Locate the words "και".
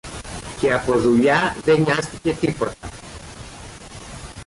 0.59-0.73